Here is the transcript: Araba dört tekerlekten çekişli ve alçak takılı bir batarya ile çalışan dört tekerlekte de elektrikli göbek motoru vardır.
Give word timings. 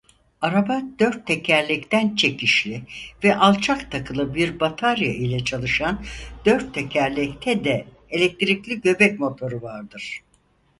Araba 0.41 0.81
dört 0.99 1.27
tekerlekten 1.27 2.15
çekişli 2.15 2.81
ve 3.23 3.37
alçak 3.37 3.91
takılı 3.91 4.35
bir 4.35 4.59
batarya 4.59 5.13
ile 5.13 5.43
çalışan 5.43 6.05
dört 6.45 6.73
tekerlekte 6.73 7.63
de 7.63 7.85
elektrikli 8.09 8.81
göbek 8.81 9.19
motoru 9.19 9.61
vardır. 9.61 10.19